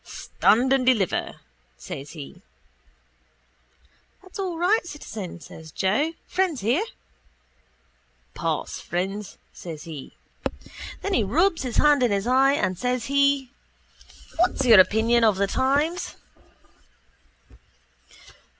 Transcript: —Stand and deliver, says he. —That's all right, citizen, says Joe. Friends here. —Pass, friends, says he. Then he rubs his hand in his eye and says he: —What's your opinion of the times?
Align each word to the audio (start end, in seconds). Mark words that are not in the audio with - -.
—Stand 0.03 0.73
and 0.73 0.83
deliver, 0.83 1.41
says 1.77 2.13
he. 2.13 2.41
—That's 4.23 4.39
all 4.39 4.57
right, 4.57 4.83
citizen, 4.83 5.39
says 5.39 5.71
Joe. 5.71 6.13
Friends 6.25 6.61
here. 6.61 6.83
—Pass, 8.33 8.79
friends, 8.79 9.37
says 9.53 9.83
he. 9.83 10.17
Then 11.03 11.13
he 11.13 11.23
rubs 11.23 11.61
his 11.61 11.77
hand 11.77 12.01
in 12.01 12.09
his 12.09 12.25
eye 12.25 12.53
and 12.53 12.79
says 12.79 13.05
he: 13.13 13.51
—What's 14.37 14.65
your 14.65 14.79
opinion 14.79 15.23
of 15.23 15.35
the 15.35 15.45
times? 15.45 16.15